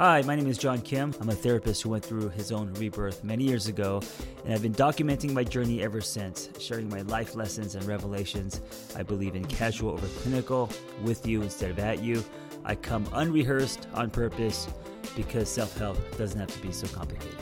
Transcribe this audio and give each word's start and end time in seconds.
Hi, 0.00 0.22
my 0.22 0.34
name 0.34 0.46
is 0.46 0.56
John 0.56 0.80
Kim. 0.80 1.14
I'm 1.20 1.28
a 1.28 1.34
therapist 1.34 1.82
who 1.82 1.90
went 1.90 2.02
through 2.02 2.30
his 2.30 2.52
own 2.52 2.72
rebirth 2.72 3.22
many 3.22 3.44
years 3.44 3.66
ago, 3.66 4.00
and 4.46 4.54
I've 4.54 4.62
been 4.62 4.72
documenting 4.72 5.34
my 5.34 5.44
journey 5.44 5.82
ever 5.82 6.00
since, 6.00 6.48
sharing 6.58 6.88
my 6.88 7.02
life 7.02 7.34
lessons 7.34 7.74
and 7.74 7.84
revelations. 7.84 8.62
I 8.96 9.02
believe 9.02 9.34
in 9.34 9.44
casual 9.44 9.90
over 9.90 10.06
clinical, 10.22 10.70
with 11.02 11.26
you 11.26 11.42
instead 11.42 11.70
of 11.70 11.78
at 11.80 12.02
you. 12.02 12.24
I 12.64 12.76
come 12.76 13.06
unrehearsed 13.12 13.88
on 13.92 14.08
purpose 14.08 14.68
because 15.16 15.50
self 15.50 15.76
help 15.76 15.98
doesn't 16.16 16.40
have 16.40 16.48
to 16.48 16.62
be 16.62 16.72
so 16.72 16.86
complicated. 16.86 17.36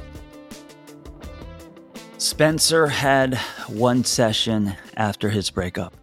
Spencer 2.17 2.89
had 2.89 3.37
one 3.69 4.03
session 4.03 4.75
after 4.97 5.31
his 5.31 5.49
breakup. 5.49 5.95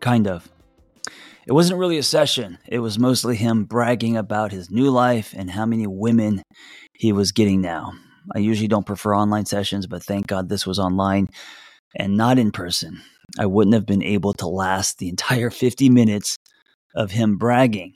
Kind 0.00 0.28
of. 0.28 0.46
It 1.50 1.54
wasn't 1.54 1.80
really 1.80 1.98
a 1.98 2.04
session, 2.04 2.58
it 2.68 2.78
was 2.78 2.96
mostly 2.96 3.34
him 3.34 3.64
bragging 3.64 4.16
about 4.16 4.52
his 4.52 4.70
new 4.70 4.88
life 4.88 5.34
and 5.36 5.50
how 5.50 5.66
many 5.66 5.84
women 5.84 6.44
he 6.94 7.12
was 7.12 7.32
getting 7.32 7.60
now. 7.60 7.90
I 8.32 8.38
usually 8.38 8.68
don't 8.68 8.86
prefer 8.86 9.16
online 9.16 9.46
sessions, 9.46 9.88
but 9.88 10.04
thank 10.04 10.28
God 10.28 10.48
this 10.48 10.64
was 10.64 10.78
online 10.78 11.26
and 11.96 12.16
not 12.16 12.38
in 12.38 12.52
person. 12.52 13.02
I 13.36 13.46
wouldn't 13.46 13.74
have 13.74 13.84
been 13.84 14.04
able 14.04 14.32
to 14.34 14.46
last 14.46 14.98
the 14.98 15.08
entire 15.08 15.50
50 15.50 15.90
minutes 15.90 16.36
of 16.94 17.10
him 17.10 17.36
bragging, 17.36 17.94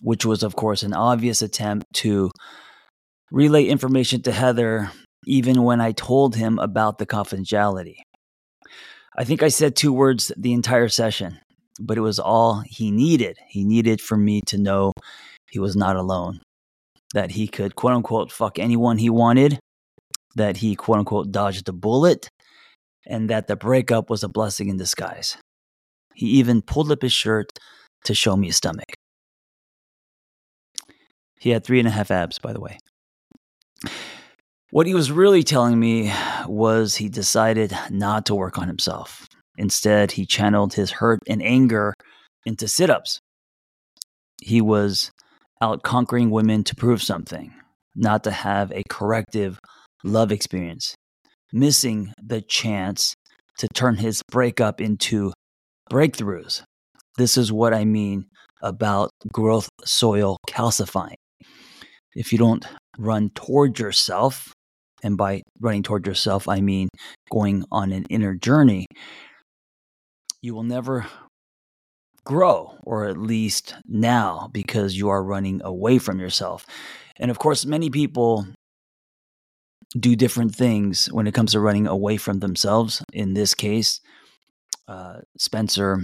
which 0.00 0.24
was, 0.24 0.44
of 0.44 0.54
course, 0.54 0.84
an 0.84 0.94
obvious 0.94 1.42
attempt 1.42 1.86
to 1.94 2.30
relay 3.32 3.64
information 3.64 4.22
to 4.22 4.30
Heather, 4.30 4.92
even 5.26 5.64
when 5.64 5.80
I 5.80 5.90
told 5.90 6.36
him 6.36 6.60
about 6.60 6.98
the 6.98 7.06
confidentiality. 7.06 7.96
I 9.18 9.24
think 9.24 9.42
I 9.42 9.48
said 9.48 9.74
two 9.74 9.92
words 9.92 10.30
the 10.36 10.52
entire 10.52 10.88
session 10.88 11.40
but 11.80 11.98
it 11.98 12.02
was 12.02 12.18
all 12.18 12.62
he 12.66 12.90
needed. 12.90 13.38
He 13.48 13.64
needed 13.64 14.00
for 14.00 14.16
me 14.16 14.40
to 14.42 14.58
know 14.58 14.92
he 15.50 15.58
was 15.58 15.76
not 15.76 15.96
alone, 15.96 16.40
that 17.14 17.32
he 17.32 17.46
could 17.46 17.76
quote 17.76 17.94
unquote 17.94 18.32
fuck 18.32 18.58
anyone 18.58 18.98
he 18.98 19.10
wanted, 19.10 19.58
that 20.36 20.58
he 20.58 20.74
quote 20.74 20.98
unquote 20.98 21.30
dodged 21.30 21.68
a 21.68 21.72
bullet, 21.72 22.28
and 23.06 23.30
that 23.30 23.46
the 23.46 23.56
breakup 23.56 24.10
was 24.10 24.22
a 24.22 24.28
blessing 24.28 24.68
in 24.68 24.76
disguise. 24.76 25.36
He 26.14 26.26
even 26.26 26.62
pulled 26.62 26.92
up 26.92 27.02
his 27.02 27.12
shirt 27.12 27.50
to 28.04 28.14
show 28.14 28.36
me 28.36 28.48
his 28.48 28.56
stomach. 28.56 28.94
He 31.38 31.50
had 31.50 31.64
three 31.64 31.78
and 31.78 31.88
a 31.88 31.90
half 31.90 32.10
abs, 32.10 32.38
by 32.38 32.52
the 32.52 32.60
way. 32.60 32.78
What 34.70 34.86
he 34.86 34.94
was 34.94 35.12
really 35.12 35.42
telling 35.42 35.78
me 35.78 36.12
was 36.46 36.96
he 36.96 37.08
decided 37.08 37.76
not 37.90 38.26
to 38.26 38.34
work 38.34 38.58
on 38.58 38.66
himself. 38.66 39.26
Instead, 39.56 40.12
he 40.12 40.26
channeled 40.26 40.74
his 40.74 40.92
hurt 40.92 41.20
and 41.28 41.42
anger 41.42 41.94
into 42.44 42.68
sit 42.68 42.90
ups. 42.90 43.20
He 44.42 44.60
was 44.60 45.10
out 45.60 45.82
conquering 45.82 46.30
women 46.30 46.64
to 46.64 46.74
prove 46.74 47.02
something, 47.02 47.54
not 47.94 48.24
to 48.24 48.30
have 48.30 48.72
a 48.72 48.82
corrective 48.90 49.58
love 50.02 50.32
experience, 50.32 50.94
missing 51.52 52.12
the 52.22 52.42
chance 52.42 53.14
to 53.58 53.68
turn 53.68 53.96
his 53.96 54.22
breakup 54.30 54.80
into 54.80 55.32
breakthroughs. 55.90 56.62
This 57.16 57.36
is 57.36 57.52
what 57.52 57.72
I 57.72 57.84
mean 57.84 58.26
about 58.62 59.10
growth 59.32 59.68
soil 59.84 60.38
calcifying. 60.48 61.14
If 62.14 62.32
you 62.32 62.38
don't 62.38 62.66
run 62.98 63.30
toward 63.34 63.78
yourself, 63.78 64.52
and 65.02 65.16
by 65.16 65.42
running 65.60 65.82
toward 65.82 66.06
yourself, 66.06 66.48
I 66.48 66.60
mean 66.60 66.88
going 67.30 67.64
on 67.70 67.92
an 67.92 68.04
inner 68.08 68.34
journey, 68.34 68.86
you 70.44 70.54
will 70.54 70.62
never 70.62 71.06
grow, 72.22 72.76
or 72.84 73.06
at 73.06 73.16
least 73.16 73.74
now, 73.86 74.50
because 74.52 74.94
you 74.94 75.08
are 75.08 75.24
running 75.24 75.62
away 75.64 75.98
from 75.98 76.20
yourself. 76.20 76.66
And 77.16 77.30
of 77.30 77.38
course, 77.38 77.64
many 77.64 77.88
people 77.88 78.46
do 79.98 80.14
different 80.14 80.54
things 80.54 81.06
when 81.06 81.26
it 81.26 81.32
comes 81.32 81.52
to 81.52 81.60
running 81.60 81.86
away 81.86 82.18
from 82.18 82.40
themselves. 82.40 83.02
In 83.12 83.32
this 83.32 83.54
case, 83.54 84.00
uh, 84.86 85.20
Spencer, 85.38 85.98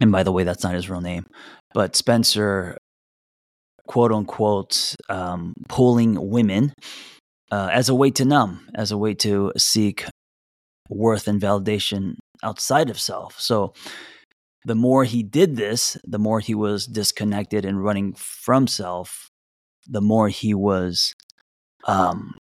and 0.00 0.12
by 0.12 0.22
the 0.22 0.32
way, 0.32 0.44
that's 0.44 0.62
not 0.62 0.74
his 0.74 0.88
real 0.88 1.00
name, 1.00 1.26
but 1.74 1.96
Spencer, 1.96 2.76
quote 3.88 4.12
unquote, 4.12 4.94
um, 5.08 5.54
pulling 5.68 6.30
women 6.30 6.72
uh, 7.50 7.68
as 7.72 7.88
a 7.88 7.96
way 7.96 8.12
to 8.12 8.24
numb, 8.24 8.68
as 8.76 8.92
a 8.92 8.98
way 8.98 9.14
to 9.14 9.52
seek 9.56 10.04
worth 10.88 11.26
and 11.26 11.40
validation 11.40 12.14
outside 12.42 12.90
of 12.90 13.00
self. 13.00 13.38
So 13.40 13.72
the 14.64 14.74
more 14.74 15.04
he 15.04 15.22
did 15.22 15.56
this, 15.56 15.96
the 16.04 16.18
more 16.18 16.40
he 16.40 16.54
was 16.54 16.86
disconnected 16.86 17.64
and 17.64 17.82
running 17.82 18.14
from 18.14 18.66
self, 18.66 19.28
the 19.86 20.00
more 20.00 20.28
he 20.28 20.54
was 20.54 21.14
um, 21.84 22.34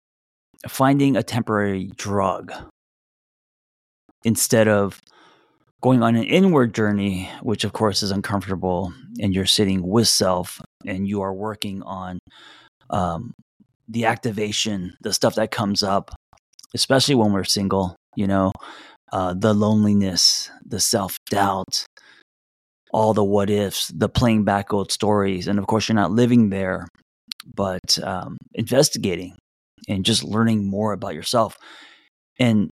finding 0.68 1.16
a 1.16 1.24
temporary 1.24 1.92
drug 1.96 2.52
instead 4.24 4.68
of 4.68 5.02
going 5.82 6.02
on 6.02 6.16
an 6.16 6.24
inward 6.24 6.74
journey, 6.74 7.30
which 7.44 7.64
of 7.64 7.74
course 7.74 8.02
is 8.02 8.10
uncomfortable, 8.10 8.92
and 9.20 9.36
you're 9.36 9.46
sitting 9.46 9.86
with 9.88 10.08
self 10.08 10.60
and 10.86 11.08
you 11.08 11.22
are 11.22 11.34
working 11.34 11.84
on 11.84 12.18
um, 12.90 13.34
the 13.88 14.06
activation, 14.06 14.96
the 15.02 15.14
stuff 15.14 15.36
that 15.36 15.52
comes 15.52 15.84
up, 15.84 16.16
especially 16.74 17.14
when 17.14 17.32
we're 17.32 17.44
single, 17.44 17.96
you 18.16 18.26
know, 18.26 18.52
uh, 19.12 19.34
the 19.34 19.54
loneliness, 19.54 20.50
the 20.66 20.80
self 20.80 21.18
doubt, 21.30 21.86
all 22.92 23.14
the 23.14 23.24
what 23.24 23.50
ifs, 23.50 23.88
the 23.90 24.10
playing 24.10 24.44
back 24.44 24.74
old 24.74 24.92
stories. 24.92 25.48
And 25.48 25.60
of 25.60 25.68
course, 25.68 25.88
you're 25.88 25.96
not 25.96 26.12
living 26.12 26.50
there, 26.50 26.88
but 27.54 28.00
um, 28.04 28.38
investigating 28.54 29.36
and 29.88 30.06
just 30.06 30.24
learning 30.24 30.70
more 30.70 30.94
about 30.94 31.14
yourself. 31.14 31.58
And 32.40 32.70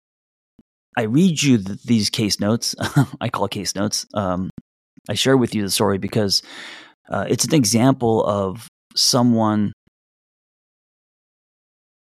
I 0.97 1.03
read 1.03 1.41
you 1.41 1.57
th- 1.57 1.84
these 1.84 2.09
case 2.09 2.40
notes. 2.40 2.75
I 3.22 3.29
call 3.29 3.47
case 3.47 3.75
notes. 3.75 4.06
Um, 4.13 4.50
I 5.09 5.13
share 5.13 5.38
with 5.38 5.56
you 5.56 5.61
the 5.63 5.69
story 5.69 5.97
because 5.97 6.44
uh, 7.09 7.25
it's 7.28 7.46
an 7.46 7.56
example 7.56 8.23
of 8.25 8.67
someone, 8.96 9.72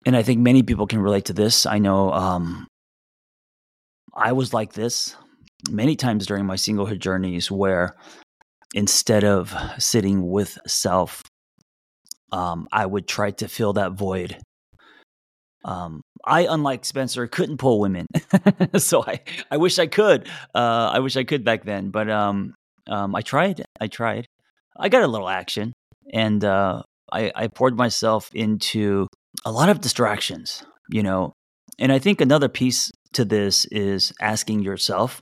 and 0.05 0.15
I 0.15 0.23
think 0.23 0.41
many 0.41 0.63
people 0.63 0.85
can 0.85 0.99
relate 0.99 1.25
to 1.25 1.33
this. 1.33 1.65
I 1.65 1.79
know 1.79 2.11
um, 2.11 2.67
I 4.15 4.31
was 4.31 4.53
like 4.53 4.73
this 4.73 5.15
many 5.69 5.95
times 5.95 6.25
during 6.25 6.45
my 6.45 6.55
singlehood 6.55 6.99
journeys 6.99 7.49
where 7.49 7.95
instead 8.73 9.23
of 9.23 9.55
sitting 9.77 10.29
with 10.29 10.57
self, 10.67 11.23
um, 12.31 12.67
I 12.71 12.85
would 12.85 13.07
try 13.07 13.31
to 13.31 13.47
fill 13.47 13.73
that 13.73 13.93
void. 13.93 14.37
Um, 15.65 16.01
I, 16.25 16.47
unlike 16.49 16.83
Spencer, 16.83 17.27
couldn't 17.27 17.57
pull 17.57 17.79
women, 17.79 18.07
so 18.77 19.03
I, 19.03 19.21
I 19.49 19.57
wish 19.57 19.79
I 19.79 19.87
could. 19.87 20.27
Uh, 20.53 20.91
I 20.93 20.99
wish 20.99 21.15
I 21.15 21.23
could 21.23 21.43
back 21.43 21.63
then, 21.63 21.89
but 21.89 22.09
um, 22.09 22.53
um, 22.87 23.15
I 23.15 23.21
tried. 23.21 23.63
I 23.79 23.87
tried. 23.87 24.25
I 24.77 24.89
got 24.89 25.03
a 25.03 25.07
little 25.07 25.29
action, 25.29 25.73
and 26.11 26.43
uh, 26.43 26.83
I, 27.11 27.31
I 27.35 27.47
poured 27.47 27.77
myself 27.77 28.29
into 28.33 29.07
a 29.45 29.51
lot 29.51 29.69
of 29.69 29.81
distractions. 29.81 30.63
You 30.89 31.03
know, 31.03 31.33
and 31.79 31.91
I 31.91 31.99
think 31.99 32.19
another 32.19 32.49
piece 32.49 32.91
to 33.13 33.25
this 33.25 33.65
is 33.65 34.13
asking 34.21 34.61
yourself, 34.61 35.21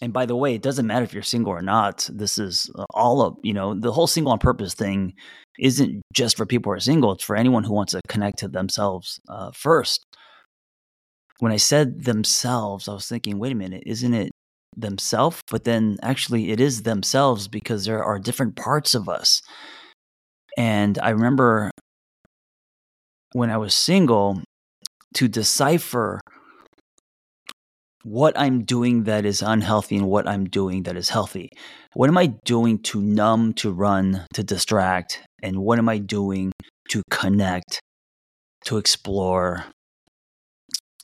and 0.00 0.12
by 0.12 0.26
the 0.26 0.36
way, 0.36 0.54
it 0.54 0.62
doesn't 0.62 0.86
matter 0.86 1.04
if 1.04 1.14
you're 1.14 1.22
single 1.22 1.52
or 1.52 1.62
not. 1.62 2.08
This 2.12 2.36
is 2.36 2.68
uh, 2.74 2.84
all 2.92 3.22
of, 3.22 3.36
you 3.42 3.52
know, 3.52 3.72
the 3.78 3.92
whole 3.92 4.08
single 4.08 4.32
on 4.32 4.40
purpose 4.40 4.74
thing 4.74 5.14
isn't 5.60 6.02
just 6.12 6.36
for 6.36 6.44
people 6.44 6.72
who 6.72 6.76
are 6.76 6.80
single, 6.80 7.12
it's 7.12 7.22
for 7.22 7.36
anyone 7.36 7.62
who 7.62 7.72
wants 7.72 7.92
to 7.92 8.00
connect 8.08 8.38
to 8.38 8.48
themselves 8.48 9.20
uh, 9.28 9.52
first. 9.54 10.04
When 11.38 11.52
I 11.52 11.56
said 11.56 12.04
themselves, 12.04 12.88
I 12.88 12.94
was 12.94 13.06
thinking, 13.08 13.38
wait 13.38 13.52
a 13.52 13.56
minute, 13.56 13.84
isn't 13.86 14.14
it 14.14 14.30
themselves? 14.76 15.40
But 15.50 15.64
then 15.64 15.98
actually, 16.02 16.50
it 16.50 16.60
is 16.60 16.82
themselves 16.82 17.46
because 17.46 17.84
there 17.84 18.02
are 18.02 18.18
different 18.18 18.56
parts 18.56 18.94
of 18.94 19.08
us. 19.08 19.40
And 20.56 20.98
I 20.98 21.10
remember 21.10 21.70
when 23.34 23.50
I 23.50 23.56
was 23.56 23.74
single, 23.74 24.42
to 25.14 25.28
decipher 25.28 26.20
what 28.04 28.38
I'm 28.38 28.64
doing 28.64 29.04
that 29.04 29.24
is 29.24 29.42
unhealthy 29.42 29.96
and 29.96 30.08
what 30.08 30.28
I'm 30.28 30.44
doing 30.44 30.84
that 30.84 30.96
is 30.96 31.08
healthy. 31.08 31.50
What 31.94 32.08
am 32.08 32.18
I 32.18 32.26
doing 32.44 32.78
to 32.84 33.00
numb, 33.00 33.52
to 33.54 33.70
run, 33.70 34.26
to 34.34 34.42
distract? 34.42 35.20
And 35.42 35.58
what 35.58 35.78
am 35.78 35.88
I 35.88 35.98
doing 35.98 36.52
to 36.90 37.02
connect, 37.10 37.80
to 38.64 38.78
explore, 38.78 39.64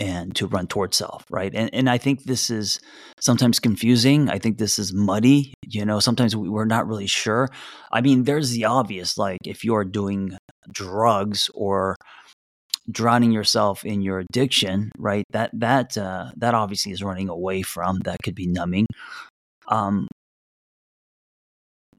and 0.01 0.35
to 0.37 0.47
run 0.47 0.67
towards 0.67 0.97
self, 0.97 1.25
right? 1.31 1.53
And, 1.55 1.71
and 1.73 1.91
I 1.91 1.99
think 1.99 2.25
this 2.25 2.51
is 2.51 2.81
sometimes 3.21 3.59
confusing. 3.59 4.31
I 4.31 4.39
think 4.39 4.59
this 4.59 4.79
is 4.79 4.93
muddy. 4.93 5.55
You 5.67 5.85
know, 5.85 5.99
sometimes 6.01 6.37
we're 6.37 6.65
not 6.65 6.87
really 6.87 7.09
sure. 7.09 7.49
I 7.91 8.01
mean, 8.01 8.25
there's 8.25 8.51
the 8.51 8.65
obvious, 8.65 9.19
like 9.19 9.39
if 9.45 9.65
you 9.65 9.75
are 9.75 9.85
doing 9.85 10.37
drugs 10.73 11.51
or 11.55 11.97
drowning 12.91 13.33
yourself 13.33 13.85
in 13.85 14.03
your 14.03 14.19
addiction, 14.21 14.91
right? 14.99 15.25
That 15.31 15.51
that 15.55 15.97
uh, 15.97 16.31
that 16.37 16.55
obviously 16.55 16.93
is 16.93 17.03
running 17.03 17.29
away 17.29 17.63
from. 17.63 18.01
That 18.01 18.19
could 18.23 18.35
be 18.35 18.47
numbing. 18.47 18.87
Um, 19.69 20.09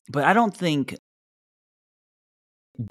but 0.09 0.23
I 0.23 0.33
don't 0.33 0.55
think 0.55 0.95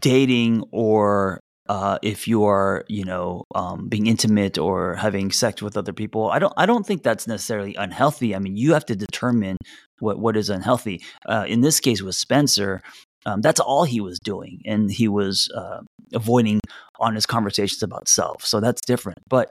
dating 0.00 0.64
or 0.70 1.40
uh, 1.68 1.98
if 2.02 2.26
you 2.26 2.44
are, 2.44 2.84
you 2.88 3.04
know, 3.04 3.44
um, 3.54 3.88
being 3.88 4.06
intimate 4.06 4.56
or 4.56 4.94
having 4.94 5.30
sex 5.30 5.60
with 5.60 5.76
other 5.76 5.92
people. 5.92 6.30
I 6.30 6.38
don't. 6.38 6.52
I 6.56 6.64
don't 6.64 6.86
think 6.86 7.02
that's 7.02 7.26
necessarily 7.26 7.74
unhealthy. 7.74 8.34
I 8.34 8.38
mean, 8.38 8.56
you 8.56 8.72
have 8.72 8.86
to 8.86 8.96
determine 8.96 9.58
what 9.98 10.18
what 10.18 10.36
is 10.36 10.48
unhealthy. 10.48 11.02
Uh, 11.26 11.44
in 11.46 11.60
this 11.60 11.80
case, 11.80 12.00
with 12.00 12.14
Spencer, 12.14 12.80
um, 13.26 13.42
that's 13.42 13.60
all 13.60 13.84
he 13.84 14.00
was 14.00 14.18
doing, 14.18 14.62
and 14.64 14.90
he 14.90 15.08
was 15.08 15.50
uh, 15.54 15.80
avoiding 16.14 16.60
honest 17.00 17.28
conversations 17.28 17.82
about 17.82 18.08
self. 18.08 18.44
So 18.44 18.60
that's 18.60 18.80
different. 18.82 19.18
But 19.28 19.50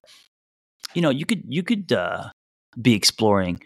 you 0.93 1.01
know, 1.01 1.09
you 1.09 1.25
could 1.25 1.43
you 1.47 1.63
could 1.63 1.91
uh, 1.91 2.29
be 2.81 2.93
exploring 2.93 3.61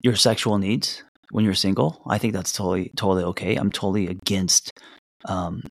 your 0.00 0.16
sexual 0.16 0.58
needs 0.58 1.02
when 1.30 1.44
you're 1.44 1.54
single. 1.54 2.02
I 2.06 2.18
think 2.18 2.32
that's 2.32 2.52
totally 2.52 2.90
totally 2.96 3.24
okay. 3.24 3.56
I'm 3.56 3.70
totally 3.70 4.08
against 4.08 4.72
um, 5.26 5.62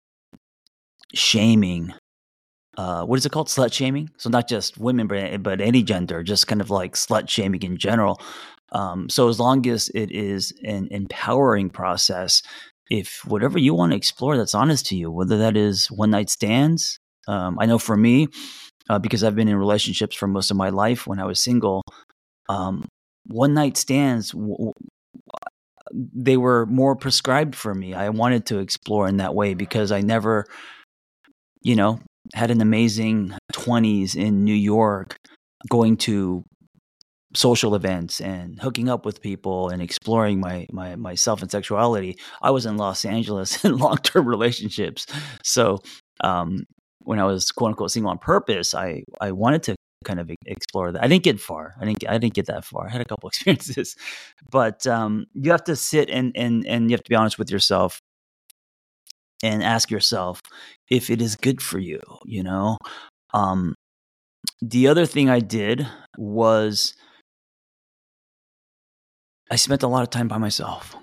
shaming 1.13 1.93
uh, 2.77 3.05
what 3.05 3.19
is 3.19 3.25
it 3.25 3.31
called? 3.31 3.47
Slut 3.47 3.71
shaming. 3.71 4.09
So 4.17 4.29
not 4.29 4.49
just 4.49 4.77
women, 4.77 5.07
but 5.07 5.43
but 5.43 5.61
any 5.61 5.83
gender, 5.83 6.23
just 6.23 6.47
kind 6.47 6.61
of 6.61 6.69
like 6.69 6.93
slut 6.95 7.29
shaming 7.29 7.61
in 7.63 7.77
general. 7.77 8.19
Um, 8.71 9.09
so 9.09 9.29
as 9.29 9.39
long 9.39 9.67
as 9.67 9.89
it 9.89 10.11
is 10.11 10.51
an 10.63 10.87
empowering 10.89 11.69
process, 11.69 12.41
if 12.89 13.21
whatever 13.25 13.57
you 13.57 13.73
want 13.73 13.91
to 13.91 13.97
explore 13.97 14.37
that's 14.37 14.55
honest 14.55 14.85
to 14.87 14.95
you, 14.95 15.11
whether 15.11 15.37
that 15.37 15.57
is 15.57 15.87
one 15.87 16.11
night 16.11 16.29
stands, 16.29 16.99
um, 17.27 17.57
I 17.59 17.65
know 17.65 17.79
for 17.79 17.95
me, 17.95 18.27
uh, 18.89 18.99
because 18.99 19.23
I've 19.23 19.35
been 19.35 19.47
in 19.47 19.55
relationships 19.55 20.15
for 20.15 20.27
most 20.27 20.51
of 20.51 20.57
my 20.57 20.69
life 20.69 21.07
when 21.07 21.19
I 21.19 21.25
was 21.25 21.41
single, 21.41 21.83
um, 22.49 22.87
one 23.25 23.53
night 23.53 23.77
stands. 23.77 24.31
W- 24.31 24.57
w- 24.57 24.73
they 25.93 26.37
were 26.37 26.65
more 26.65 26.95
prescribed 26.95 27.55
for 27.55 27.73
me. 27.73 27.93
I 27.93 28.09
wanted 28.09 28.45
to 28.47 28.59
explore 28.59 29.07
in 29.07 29.17
that 29.17 29.35
way 29.35 29.53
because 29.53 29.91
I 29.91 30.01
never, 30.01 30.45
you 31.61 31.75
know, 31.75 31.99
had 32.33 32.51
an 32.51 32.61
amazing 32.61 33.33
20s 33.53 34.15
in 34.15 34.43
New 34.43 34.55
York, 34.55 35.15
going 35.69 35.97
to 35.97 36.43
social 37.35 37.75
events 37.75 38.21
and 38.21 38.59
hooking 38.61 38.89
up 38.89 39.05
with 39.05 39.21
people 39.21 39.69
and 39.69 39.81
exploring 39.81 40.39
my, 40.39 40.67
my 40.71 40.95
myself 40.95 41.41
and 41.41 41.49
sexuality. 41.49 42.17
I 42.41 42.51
was 42.51 42.65
in 42.65 42.77
Los 42.77 43.05
Angeles 43.05 43.63
in 43.65 43.77
long 43.77 43.97
term 43.97 44.27
relationships. 44.27 45.05
So 45.43 45.79
um, 46.21 46.65
when 46.99 47.19
I 47.19 47.25
was 47.25 47.51
quote 47.51 47.69
unquote 47.69 47.91
single 47.91 48.11
on 48.11 48.17
purpose, 48.17 48.73
I, 48.73 49.03
I 49.19 49.31
wanted 49.31 49.63
to 49.63 49.75
kind 50.05 50.19
of 50.19 50.29
explore 50.45 50.91
that. 50.91 51.03
I 51.03 51.07
didn't 51.07 51.23
get 51.23 51.39
far. 51.39 51.73
I 51.79 51.85
didn't 51.85 52.07
I 52.07 52.17
didn't 52.17 52.33
get 52.33 52.47
that 52.47 52.65
far. 52.65 52.87
I 52.87 52.91
had 52.91 53.01
a 53.01 53.05
couple 53.05 53.29
experiences. 53.29 53.95
But 54.49 54.85
um, 54.87 55.25
you 55.33 55.51
have 55.51 55.63
to 55.65 55.75
sit 55.75 56.09
and, 56.09 56.31
and 56.35 56.65
and 56.67 56.89
you 56.89 56.95
have 56.95 57.03
to 57.03 57.09
be 57.09 57.15
honest 57.15 57.39
with 57.39 57.49
yourself 57.49 57.99
and 59.43 59.61
ask 59.61 59.91
yourself 59.91 60.41
if 60.89 61.09
it 61.09 61.21
is 61.21 61.35
good 61.35 61.61
for 61.61 61.77
you, 61.77 62.01
you 62.25 62.41
know? 62.41 62.77
Um, 63.33 63.75
the 64.61 64.87
other 64.87 65.05
thing 65.05 65.29
I 65.29 65.41
did 65.41 65.85
was 66.17 66.95
I 69.51 69.55
spent 69.55 69.83
a 69.83 69.87
lot 69.87 70.03
of 70.03 70.09
time 70.09 70.27
by 70.27 70.37
myself. 70.37 70.95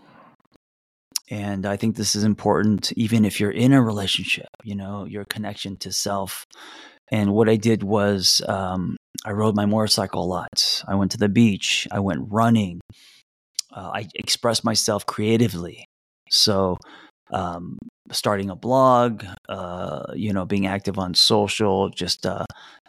And 1.31 1.65
I 1.65 1.77
think 1.77 1.95
this 1.95 2.17
is 2.17 2.25
important, 2.25 2.93
even 2.93 3.25
if 3.25 3.39
you're 3.39 3.53
in 3.53 3.73
a 3.73 3.81
relationship, 3.81 4.49
you 4.65 4.75
know, 4.75 5.05
your 5.05 5.25
connection 5.25 5.77
to 5.79 5.93
self. 5.93 6.45
And 7.13 7.33
what 7.33 7.49
I 7.49 7.57
did 7.57 7.85
was 7.85 8.43
um, 8.49 8.97
I 9.25 9.33
rode 9.33 9.55
my 9.55 9.67
motorcycle 9.67 10.25
a 10.25 10.27
lot. 10.27 10.83
I 10.89 10.97
went 10.97 11.13
to 11.13 11.19
the 11.19 11.29
beach. 11.29 11.87
I 11.93 12.01
went 12.01 12.23
running. 12.29 12.81
Uh, 13.73 13.91
I 13.95 14.09
expressed 14.17 14.65
myself 14.65 15.07
creatively. 15.07 15.85
So 16.31 16.79
um, 17.33 17.79
starting 18.11 18.51
a 18.51 18.57
blog, 18.57 19.25
uh, 19.49 20.07
you 20.15 20.33
know, 20.33 20.45
being 20.45 20.67
active 20.67 20.99
on 20.99 21.15
social, 21.15 21.91
just 21.91 22.27
uh, 22.27 22.45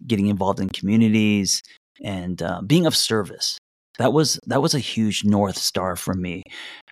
getting 0.06 0.28
involved 0.28 0.60
in 0.60 0.70
communities, 0.70 1.62
and 2.04 2.42
uh, 2.42 2.62
being 2.66 2.88
of 2.88 2.96
service. 2.96 3.58
That 4.02 4.14
was 4.14 4.40
that 4.48 4.64
was 4.64 4.74
a 4.74 4.80
huge 4.80 5.24
north 5.24 5.58
star 5.58 5.96
for 5.96 6.16
me. 6.16 6.42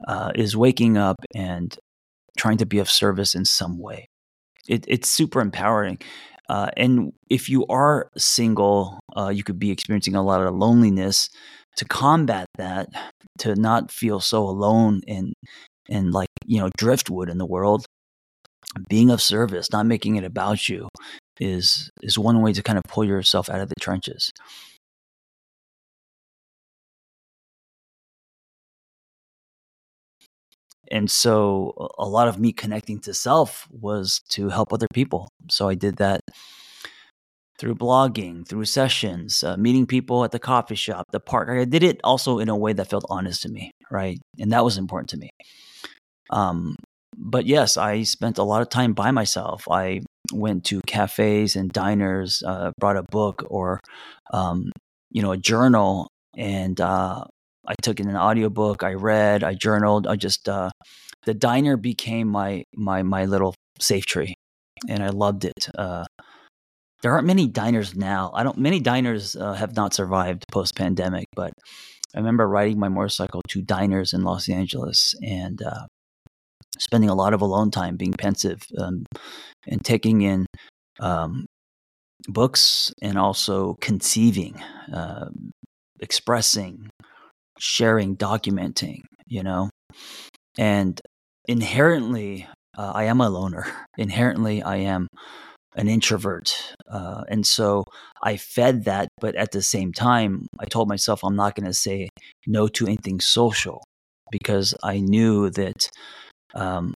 Uh, 0.08 0.32
is 0.36 0.56
waking 0.56 0.96
up 0.96 1.18
and 1.34 1.76
trying 2.38 2.58
to 2.58 2.68
be 2.68 2.78
of 2.78 2.88
service 2.88 3.34
in 3.34 3.46
some 3.46 3.80
way. 3.80 4.06
It, 4.68 4.86
it's 4.88 5.10
super 5.10 5.42
empowering. 5.42 5.98
Uh, 6.50 6.70
and 6.78 7.12
if 7.30 7.50
you 7.50 7.66
are 7.68 8.10
single, 8.16 9.00
uh, 9.18 9.30
you 9.30 9.44
could 9.44 9.58
be 9.58 9.72
experiencing 9.72 10.16
a 10.16 10.24
lot 10.24 10.42
of 10.42 10.54
loneliness. 10.54 11.30
To 11.78 11.86
combat 11.86 12.46
that, 12.58 12.90
to 13.40 13.56
not 13.56 13.90
feel 13.92 14.20
so 14.20 14.44
alone 14.44 15.02
and 15.08 15.34
and 15.90 16.14
like 16.14 16.30
you 16.46 16.60
know 16.60 16.70
driftwood 16.78 17.30
in 17.30 17.40
the 17.40 17.46
world 17.46 17.86
being 18.88 19.10
of 19.10 19.22
service 19.22 19.72
not 19.72 19.86
making 19.86 20.16
it 20.16 20.24
about 20.24 20.70
you 20.70 20.88
is 21.40 21.90
is 22.04 22.20
one 22.20 22.42
way 22.42 22.54
to 22.54 22.62
kind 22.62 22.78
of 22.78 22.84
pull 22.84 23.06
yourself 23.06 23.50
out 23.50 23.62
of 23.62 23.70
the 23.70 23.76
trenches 23.80 24.32
and 30.92 31.10
so 31.10 31.74
a 31.98 32.08
lot 32.08 32.28
of 32.28 32.40
me 32.40 32.52
connecting 32.52 33.00
to 33.00 33.14
self 33.14 33.68
was 33.72 34.22
to 34.30 34.50
help 34.50 34.74
other 34.74 34.88
people. 34.94 35.30
So 35.50 35.70
i 35.70 35.76
did 35.76 35.98
that 35.98 36.22
through 37.60 37.76
blogging 37.76 38.48
through 38.48 38.66
sessions 38.66 39.44
uh, 39.44 39.58
meeting 39.58 39.86
people 39.86 40.24
at 40.24 40.32
the 40.32 40.40
coffee 40.40 40.76
shop 40.76 41.06
the 41.12 41.20
park. 41.20 41.50
I 41.50 41.66
did 41.66 41.84
it 41.84 42.00
also 42.04 42.40
in 42.40 42.50
a 42.50 42.56
way 42.56 42.74
that 42.74 42.90
felt 42.90 43.06
honest 43.10 43.42
to 43.44 43.50
me 43.50 43.72
right? 43.90 44.20
And 44.40 44.52
that 44.52 44.64
was 44.64 44.78
important 44.78 45.10
to 45.10 45.18
me. 45.18 45.30
Um, 46.30 46.76
but 47.18 47.46
yes, 47.46 47.78
I 47.78 48.04
spent 48.04 48.38
a 48.38 48.44
lot 48.44 48.62
of 48.62 48.70
time 48.70 48.94
by 48.94 49.12
myself. 49.12 49.68
I 49.70 50.02
went 50.32 50.64
to 50.66 50.82
cafes 50.86 51.56
and 51.56 51.72
diners, 51.72 52.44
uh, 52.46 52.72
brought 52.80 52.98
a 52.98 53.04
book 53.04 53.44
or, 53.50 53.80
um, 54.32 54.72
you 55.10 55.22
know, 55.22 55.32
a 55.32 55.38
journal, 55.38 56.08
and 56.38 56.80
uh, 56.80 57.26
I 57.70 57.76
took 57.82 58.00
in 58.00 58.10
an 58.10 58.18
audiobook. 58.18 58.84
I 58.84 58.94
read, 58.94 59.44
I 59.44 59.54
journaled. 59.54 60.08
I 60.08 60.16
just 60.16 60.50
uh, 60.50 60.72
the 61.26 61.34
diner 61.34 61.78
became 61.78 62.28
my 62.28 62.64
my 62.76 63.04
my 63.04 63.26
little 63.26 63.54
safe 63.80 64.06
tree, 64.06 64.36
and 64.88 65.04
I 65.04 65.10
loved 65.10 65.46
it. 65.46 65.70
Uh, 65.78 66.06
there 67.02 67.14
aren't 67.14 67.28
many 67.28 67.48
diners 67.48 67.96
now. 67.96 68.32
I 68.34 68.44
don't. 68.44 68.58
Many 68.58 68.80
diners 68.80 69.36
uh, 69.36 69.54
have 69.54 69.76
not 69.76 69.94
survived 69.94 70.46
post 70.52 70.76
pandemic, 70.76 71.28
but 71.36 71.54
I 72.16 72.18
remember 72.18 72.48
riding 72.48 72.80
my 72.80 72.90
motorcycle 72.90 73.42
to 73.50 73.62
diners 73.62 74.14
in 74.14 74.24
Los 74.24 74.50
Angeles, 74.50 75.14
and 75.22 75.62
uh, 75.62 75.86
spending 76.80 77.10
a 77.10 77.16
lot 77.16 77.34
of 77.34 77.42
alone 77.42 77.72
time 77.72 77.98
being 77.98 78.14
pensive 78.14 78.62
um, 78.78 79.06
and 79.68 79.84
taking 79.84 80.22
in 80.22 80.46
um, 81.00 81.46
books 82.28 82.92
and 83.02 83.18
also 83.18 83.76
conceiving, 83.80 84.62
uh, 84.94 85.30
expressing, 86.00 86.90
sharing, 87.60 88.16
documenting, 88.16 89.02
you 89.28 89.44
know. 89.44 89.70
And 90.58 91.00
inherently, 91.48 92.48
uh, 92.78 92.92
I 92.96 93.06
am 93.06 93.22
a 93.22 93.30
loner. 93.30 93.66
Inherently, 93.98 94.64
I 94.64 94.78
am 94.78 95.08
an 95.76 95.88
introvert. 95.88 96.76
Uh, 96.90 97.24
and 97.30 97.46
so 97.46 97.84
I 98.24 98.38
fed 98.38 98.86
that, 98.86 99.10
but 99.20 99.36
at 99.36 99.52
the 99.52 99.62
same 99.62 99.94
time, 99.94 100.48
I 100.60 100.66
told 100.66 100.90
myself 100.90 101.24
I'm 101.24 101.36
not 101.36 101.56
going 101.56 101.68
to 101.68 101.74
say 101.74 102.10
no 102.48 102.68
to 102.70 102.86
anything 102.86 103.20
social 103.20 103.84
because 104.32 104.76
I 104.84 105.00
knew 105.00 105.50
that 105.52 105.90
um, 106.56 106.94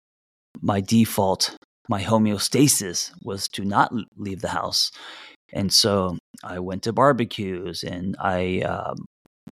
my 0.61 0.81
default, 0.81 1.55
my 1.87 2.01
homeostasis 2.01 3.11
was 3.23 3.47
to 3.49 3.63
not 3.63 3.93
leave 4.17 4.41
the 4.41 4.49
house. 4.49 4.91
And 5.53 5.71
so 5.71 6.17
I 6.43 6.59
went 6.59 6.83
to 6.83 6.93
barbecues 6.93 7.83
and 7.83 8.15
I 8.19 8.61
um, 8.61 9.05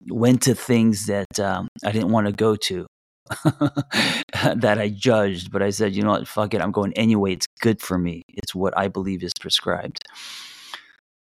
went 0.08 0.44
to 0.44 0.56
things 0.56 1.06
that 1.08 1.40
um, 1.40 1.68
I 1.86 1.92
didn't 1.92 2.12
want 2.12 2.28
to 2.28 2.34
go 2.34 2.56
to. 2.56 2.86
that 3.46 4.78
I 4.78 4.90
judged, 4.90 5.52
but 5.52 5.62
I 5.62 5.70
said, 5.70 5.96
you 5.96 6.04
know 6.04 6.12
what, 6.12 6.28
fuck 6.28 6.54
it, 6.54 6.62
I'm 6.62 6.72
going 6.72 6.92
anyway. 6.94 7.34
It's 7.34 7.48
good 7.62 7.82
for 7.82 7.98
me. 7.98 8.24
It's 8.28 8.54
what 8.54 8.78
I 8.78 8.90
believe 8.90 9.24
is 9.24 9.32
prescribed. 9.40 10.00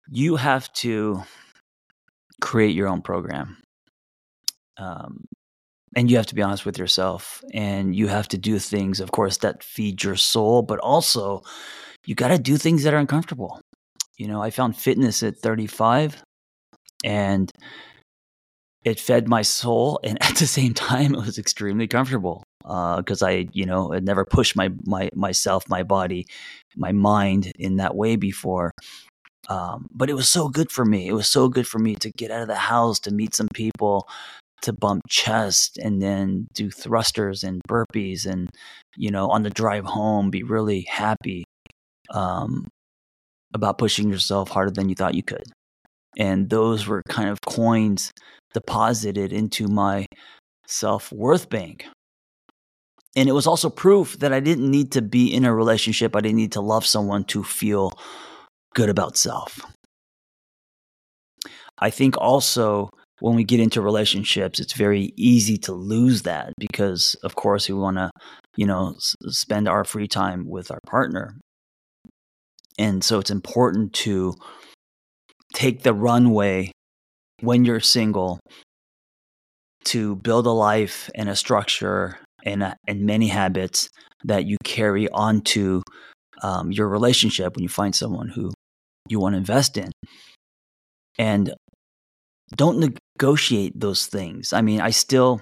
You 0.10 0.36
have 0.36 0.72
to 0.74 1.24
create 2.40 2.76
your 2.76 2.88
own 2.88 3.02
program. 3.02 3.58
Um, 4.78 5.26
and 5.96 6.12
you 6.12 6.18
have 6.18 6.28
to 6.28 6.36
be 6.36 6.44
honest 6.44 6.66
with 6.66 6.78
yourself 6.78 7.44
and 7.54 7.96
you 7.96 8.08
have 8.08 8.28
to 8.28 8.38
do 8.38 8.60
things 8.60 9.00
of 9.00 9.12
course 9.12 9.38
that 9.38 9.64
feed 9.64 10.04
your 10.04 10.16
soul 10.16 10.62
but 10.62 10.80
also 10.80 11.42
you 12.06 12.14
got 12.14 12.28
to 12.28 12.38
do 12.38 12.58
things 12.58 12.84
that 12.84 12.94
are 12.94 13.00
uncomfortable 13.00 13.60
you 14.18 14.28
know 14.28 14.42
i 14.42 14.50
found 14.50 14.76
fitness 14.76 15.24
at 15.24 15.38
35 15.38 16.22
and 17.04 17.52
it 18.90 19.00
fed 19.00 19.28
my 19.28 19.42
soul 19.42 20.00
and 20.04 20.22
at 20.22 20.36
the 20.38 20.48
same 20.48 20.74
time 20.74 21.14
it 21.14 21.20
was 21.20 21.38
extremely 21.38 21.88
comfortable 21.88 22.44
because 22.62 23.22
uh, 23.22 23.28
i 23.28 23.48
you 23.54 23.66
know 23.66 23.92
had 23.92 24.06
never 24.06 24.26
pushed 24.26 24.56
my, 24.56 24.70
my 24.86 25.10
myself 25.14 25.64
my 25.70 25.84
body 25.84 26.26
my 26.76 26.92
mind 26.92 27.52
in 27.58 27.78
that 27.78 27.96
way 27.96 28.16
before 28.16 28.74
um, 29.50 29.88
but 29.94 30.10
it 30.10 30.14
was 30.14 30.28
so 30.28 30.50
good 30.50 30.72
for 30.72 30.84
me. 30.84 31.08
It 31.08 31.14
was 31.14 31.30
so 31.30 31.48
good 31.48 31.66
for 31.66 31.80
me 31.80 31.96
to 31.96 32.12
get 32.12 32.32
out 32.32 32.42
of 32.42 32.48
the 32.50 32.56
house, 32.56 33.00
to 33.00 33.14
meet 33.14 33.34
some 33.34 33.48
people, 33.54 34.08
to 34.62 34.74
bump 34.74 35.04
chest 35.08 35.78
and 35.78 36.02
then 36.02 36.48
do 36.54 36.70
thrusters 36.72 37.44
and 37.44 37.62
burpees 37.70 38.26
and 38.26 38.50
you 38.96 39.12
know 39.12 39.30
on 39.30 39.44
the 39.44 39.50
drive 39.50 39.86
home 39.86 40.32
be 40.32 40.44
really 40.44 40.82
happy 40.82 41.44
um, 42.10 42.68
about 43.54 43.78
pushing 43.78 44.10
yourself 44.10 44.50
harder 44.50 44.72
than 44.72 44.90
you 44.90 44.96
thought 44.96 45.14
you 45.14 45.24
could. 45.24 45.44
And 46.18 46.50
those 46.50 46.88
were 46.88 47.04
kind 47.10 47.30
of 47.30 47.40
coins 47.42 48.12
deposited 48.54 49.32
into 49.32 49.68
my 49.68 50.06
self 50.68 51.12
worth 51.12 51.50
bank. 51.50 51.86
And 53.16 53.28
it 53.28 53.32
was 53.32 53.48
also 53.48 53.70
proof 53.70 54.20
that 54.20 54.34
I 54.34 54.40
didn't 54.40 54.70
need 54.70 54.92
to 54.92 55.02
be 55.02 55.34
in 55.34 55.46
a 55.46 55.54
relationship. 55.54 56.16
I 56.16 56.22
didn't 56.22 56.38
need 56.38 56.52
to 56.54 56.62
love 56.62 56.86
someone 56.86 57.24
to 57.26 57.44
feel 57.44 57.92
good 58.76 58.90
about 58.90 59.18
self. 59.18 59.60
I 61.80 61.90
think 61.90 62.16
also 62.18 62.90
when 63.20 63.36
we 63.36 63.44
get 63.44 63.60
into 63.60 63.82
relationships, 63.82 64.60
it's 64.60 64.74
very 64.74 65.14
easy 65.16 65.58
to 65.58 65.74
lose 65.74 66.24
that 66.24 66.54
because, 66.60 67.16
of 67.24 67.36
course, 67.36 67.68
we 67.68 67.76
want 67.76 67.98
to, 67.98 68.12
you 68.56 68.66
know, 68.66 68.94
s- 68.96 69.16
spend 69.30 69.68
our 69.68 69.84
free 69.84 70.08
time 70.08 70.48
with 70.48 70.72
our 70.72 70.80
partner. 70.86 71.36
And 72.78 73.04
so 73.04 73.20
it's 73.20 73.32
important 73.32 73.94
to 73.94 74.36
take 75.54 75.84
the 75.84 75.94
runway 75.94 76.72
when 77.42 77.66
you're 77.66 77.80
single 77.80 78.40
to 79.86 80.16
build 80.18 80.46
a 80.46 80.52
life 80.52 81.10
and 81.16 81.30
a 81.30 81.36
structure 81.36 82.18
and, 82.44 82.64
a, 82.64 82.76
and 82.88 83.06
many 83.06 83.28
habits 83.28 83.90
that 84.26 84.46
you 84.46 84.58
carry 84.64 85.08
onto 85.10 85.82
um, 86.44 86.72
your 86.72 86.88
relationship 86.88 87.56
when 87.56 87.64
you 87.64 87.70
find 87.70 87.96
someone 87.96 88.28
who 88.30 88.52
you 89.08 89.20
want 89.20 89.34
to 89.34 89.38
invest 89.38 89.78
in. 89.78 89.92
And 91.18 91.54
don't 92.56 92.80
negotiate 93.18 93.80
those 93.80 94.06
things. 94.06 94.54
I 94.54 94.62
mean, 94.62 94.82
I 94.82 94.92
still 94.92 95.42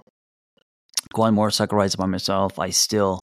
go 1.13 1.23
on 1.23 1.35
motorcycle 1.35 1.77
rides 1.77 1.95
by 1.95 2.05
myself. 2.05 2.59
I 2.59 2.69
still 2.69 3.19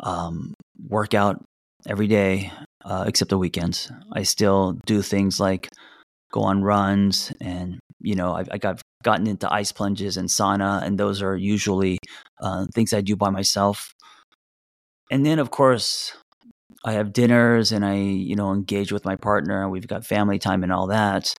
um, 0.00 0.54
work 0.88 1.14
out 1.14 1.42
every 1.86 2.06
day, 2.06 2.52
uh, 2.84 3.04
except 3.06 3.30
the 3.30 3.38
weekends. 3.38 3.90
I 4.12 4.22
still 4.22 4.78
do 4.86 5.02
things 5.02 5.38
like 5.38 5.68
go 6.34 6.42
on 6.42 6.62
runs, 6.62 7.32
and 7.40 7.78
you 8.00 8.16
know, 8.16 8.34
I've, 8.34 8.48
I 8.50 8.58
got 8.58 8.82
gotten 9.04 9.28
into 9.28 9.52
ice 9.52 9.70
plunges 9.70 10.16
and 10.16 10.28
sauna, 10.28 10.82
and 10.82 10.98
those 10.98 11.22
are 11.22 11.36
usually 11.36 11.98
uh, 12.42 12.66
things 12.74 12.92
I 12.92 13.00
do 13.00 13.14
by 13.14 13.30
myself. 13.30 13.94
And 15.10 15.24
then, 15.24 15.38
of 15.38 15.50
course, 15.50 16.16
I 16.84 16.92
have 16.92 17.12
dinners 17.12 17.70
and 17.70 17.84
I, 17.84 17.96
you 17.96 18.34
know, 18.34 18.52
engage 18.52 18.90
with 18.90 19.04
my 19.04 19.14
partner, 19.14 19.62
and 19.62 19.70
we've 19.70 19.86
got 19.86 20.04
family 20.04 20.40
time 20.40 20.64
and 20.64 20.72
all 20.72 20.88
that. 20.88 21.32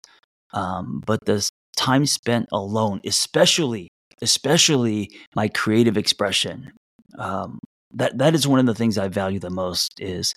Um, 0.53 1.03
but 1.05 1.19
the 1.25 1.47
time 1.75 2.05
spent 2.05 2.47
alone, 2.53 3.01
especially 3.05 3.89
especially 4.21 5.09
my 5.35 5.49
creative 5.49 5.97
expression. 5.97 6.71
Um, 7.19 7.59
that 7.93 8.17
that 8.17 8.33
is 8.33 8.47
one 8.47 8.59
of 8.59 8.65
the 8.65 8.75
things 8.75 8.97
I 8.97 9.09
value 9.09 9.39
the 9.39 9.49
most. 9.49 9.99
Is 9.99 10.33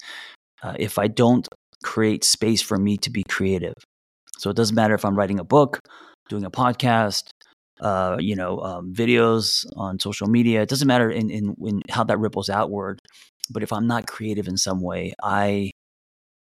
uh, 0.65 0.75
if 0.79 0.99
I 0.99 1.07
don't 1.07 1.47
create 1.85 2.25
space 2.25 2.61
for 2.61 2.77
me 2.77 2.97
to 2.99 3.11
be 3.11 3.23
creative. 3.29 3.75
So 4.39 4.51
it 4.51 4.57
doesn't 4.57 4.75
matter 4.75 4.95
if 4.95 5.05
I'm 5.05 5.17
writing 5.17 5.39
a 5.39 5.45
book, 5.45 5.81
doing 6.29 6.45
a 6.45 6.51
podcast, 6.51 7.29
uh, 7.81 8.17
you 8.19 8.37
know, 8.37 8.61
um, 8.61 8.93
videos 8.93 9.67
on 9.77 9.99
social 9.99 10.29
media. 10.29 10.63
It 10.63 10.69
doesn't 10.69 10.89
matter 10.89 11.11
in, 11.11 11.31
in 11.31 11.55
in 11.65 11.83
how 11.91 12.05
that 12.05 12.19
ripples 12.19 12.49
outward. 12.49 13.01
But 13.51 13.63
if 13.63 13.73
I'm 13.73 13.87
not 13.87 14.07
creative 14.07 14.47
in 14.49 14.57
some 14.57 14.81
way, 14.81 15.15
I 15.23 15.71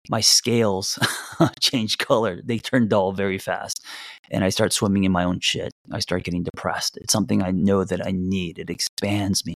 my 0.09 0.21
scales 0.21 0.99
change 1.61 1.99
color. 1.99 2.41
They 2.43 2.59
turn 2.59 2.89
dull 2.89 3.13
very 3.13 3.39
fast. 3.39 3.85
And 4.31 4.45
I 4.45 4.49
start 4.49 4.73
swimming 4.73 5.05
in 5.05 5.13
my 5.13 5.25
own 5.25 5.41
shit. 5.41 5.73
I 5.93 6.01
start 6.01 6.25
getting 6.25 6.43
depressed. 6.43 6.97
It's 6.97 7.13
something 7.13 7.43
I 7.43 7.51
know 7.51 7.85
that 7.85 8.07
I 8.07 8.13
need. 8.13 8.59
It 8.59 8.71
expands 8.71 9.45
me. 9.45 9.55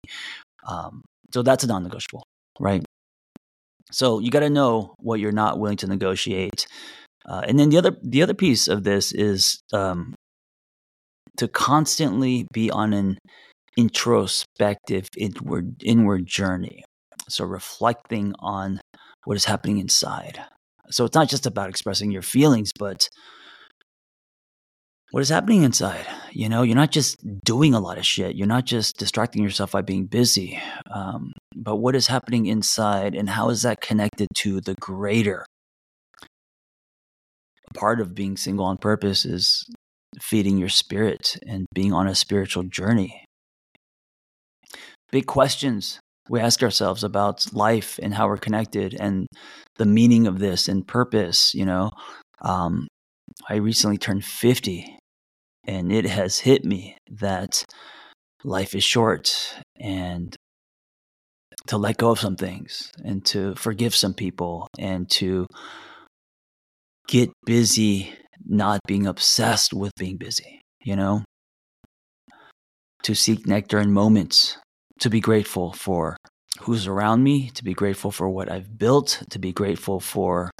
Um, 0.66 1.02
so 1.32 1.42
that's 1.42 1.64
a 1.64 1.66
non 1.66 1.82
negotiable, 1.82 2.24
right? 2.58 2.84
So 3.90 4.20
you 4.20 4.30
got 4.30 4.40
to 4.40 4.50
know 4.50 4.94
what 4.98 5.20
you're 5.20 5.32
not 5.32 5.58
willing 5.58 5.76
to 5.78 5.86
negotiate. 5.86 6.66
Uh, 7.26 7.42
and 7.46 7.58
then 7.58 7.70
the 7.70 7.78
other 7.78 7.96
the 8.02 8.22
other 8.22 8.34
piece 8.34 8.68
of 8.68 8.84
this 8.84 9.12
is 9.12 9.60
um, 9.72 10.14
to 11.36 11.48
constantly 11.48 12.46
be 12.52 12.70
on 12.70 12.92
an 12.92 13.18
introspective 13.76 15.08
inward 15.16 15.82
inward 15.84 16.26
journey. 16.26 16.84
So 17.28 17.44
reflecting 17.44 18.34
on 18.40 18.80
what 19.24 19.36
is 19.36 19.44
happening 19.44 19.78
inside. 19.78 20.40
So 20.90 21.04
it's 21.04 21.14
not 21.14 21.28
just 21.28 21.46
about 21.46 21.70
expressing 21.70 22.10
your 22.10 22.22
feelings, 22.22 22.70
but 22.78 23.08
what 25.12 25.20
is 25.20 25.28
happening 25.28 25.62
inside. 25.62 26.06
You 26.32 26.48
know, 26.48 26.62
you're 26.62 26.74
not 26.76 26.90
just 26.90 27.18
doing 27.44 27.74
a 27.74 27.80
lot 27.80 27.98
of 27.98 28.06
shit. 28.06 28.34
You're 28.34 28.46
not 28.46 28.64
just 28.64 28.96
distracting 28.98 29.42
yourself 29.42 29.72
by 29.72 29.82
being 29.82 30.06
busy. 30.06 30.58
Um, 30.92 31.32
but 31.54 31.76
what 31.76 31.94
is 31.94 32.06
happening 32.08 32.46
inside 32.46 33.14
and 33.14 33.28
how 33.28 33.50
is 33.50 33.62
that 33.62 33.80
connected 33.80 34.28
to 34.36 34.60
the 34.60 34.74
greater? 34.80 35.44
Part 37.74 38.00
of 38.00 38.14
being 38.14 38.36
single 38.36 38.64
on 38.64 38.78
purpose 38.78 39.24
is 39.24 39.64
feeding 40.20 40.58
your 40.58 40.68
spirit 40.68 41.38
and 41.46 41.66
being 41.74 41.92
on 41.92 42.06
a 42.06 42.14
spiritual 42.14 42.64
journey. 42.64 43.24
Big 45.10 45.26
questions 45.26 46.00
we 46.28 46.40
ask 46.40 46.62
ourselves 46.62 47.02
about 47.02 47.52
life 47.52 47.98
and 48.02 48.14
how 48.14 48.28
we're 48.28 48.36
connected 48.36 48.96
and 48.98 49.26
the 49.76 49.84
meaning 49.84 50.26
of 50.26 50.38
this 50.38 50.68
and 50.68 50.86
purpose. 50.86 51.52
You 51.54 51.66
know, 51.66 51.90
um, 52.42 52.86
I 53.48 53.56
recently 53.56 53.98
turned 53.98 54.24
50 54.24 54.98
and 55.66 55.92
it 55.92 56.06
has 56.06 56.38
hit 56.40 56.64
me 56.64 56.96
that 57.10 57.64
life 58.44 58.74
is 58.74 58.84
short 58.84 59.54
and 59.80 60.34
to 61.66 61.76
let 61.76 61.96
go 61.96 62.10
of 62.10 62.20
some 62.20 62.36
things 62.36 62.90
and 63.04 63.24
to 63.26 63.54
forgive 63.54 63.94
some 63.94 64.14
people 64.14 64.68
and 64.78 65.08
to 65.10 65.46
get 67.06 67.30
busy 67.44 68.12
not 68.44 68.80
being 68.86 69.06
obsessed 69.06 69.72
with 69.72 69.92
being 69.98 70.16
busy 70.16 70.62
you 70.84 70.96
know? 70.96 71.24
To 73.04 73.14
seek 73.14 73.46
nectar 73.46 73.80
in 73.80 73.92
moments 73.92 74.58
to 75.00 75.10
be 75.10 75.20
grateful 75.20 75.72
for 75.72 76.16
who's 76.60 76.86
around 76.86 77.24
me 77.24 77.50
to 77.50 77.64
be 77.64 77.74
grateful 77.74 78.12
for 78.12 78.28
what 78.28 78.48
i've 78.48 78.78
built 78.78 79.24
to 79.30 79.38
be 79.40 79.52
grateful 79.52 79.98
for 79.98 80.50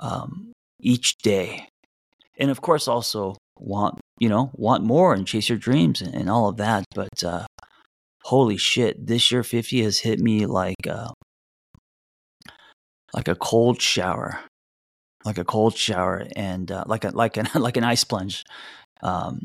um, 0.00 0.52
each 0.80 1.18
day. 1.18 1.68
And 2.38 2.50
of 2.50 2.62
course 2.62 2.88
also 2.88 3.36
want 3.58 4.00
you 4.18 4.28
know 4.28 4.50
want 4.54 4.84
more 4.84 5.12
and 5.12 5.26
chase 5.26 5.48
your 5.48 5.58
dreams 5.58 6.00
and, 6.00 6.14
and 6.14 6.30
all 6.30 6.48
of 6.48 6.56
that 6.56 6.84
but 6.94 7.24
uh 7.24 7.44
holy 8.22 8.56
shit 8.56 9.06
this 9.06 9.32
year 9.32 9.42
50 9.42 9.82
has 9.82 9.98
hit 9.98 10.20
me 10.20 10.46
like 10.46 10.86
uh 10.88 11.08
like 13.12 13.26
a 13.26 13.34
cold 13.34 13.82
shower 13.82 14.40
like 15.24 15.38
a 15.38 15.44
cold 15.44 15.76
shower 15.76 16.26
and 16.36 16.70
uh, 16.70 16.84
like 16.86 17.04
a 17.04 17.10
like 17.10 17.36
an 17.36 17.48
like 17.54 17.76
an 17.76 17.84
ice 17.84 18.04
plunge 18.04 18.44
um 19.02 19.42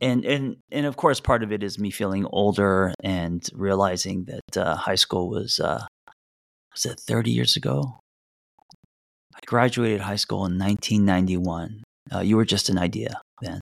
and 0.00 0.24
and 0.24 0.56
and 0.70 0.86
of 0.86 0.96
course 0.96 1.20
part 1.20 1.42
of 1.42 1.52
it 1.52 1.62
is 1.62 1.78
me 1.78 1.90
feeling 1.90 2.26
older 2.32 2.92
and 3.02 3.48
realizing 3.54 4.24
that 4.24 4.56
uh, 4.56 4.74
high 4.74 4.96
school 4.96 5.28
was 5.28 5.60
uh 5.60 5.84
was 6.72 6.86
it 6.86 6.98
30 7.00 7.30
years 7.30 7.54
ago? 7.54 7.98
I 9.34 9.40
graduated 9.44 10.00
high 10.00 10.16
school 10.16 10.46
in 10.46 10.58
1991 10.58 11.82
uh, 12.14 12.20
you 12.20 12.36
were 12.36 12.44
just 12.44 12.68
an 12.68 12.78
idea 12.78 13.20
then. 13.40 13.60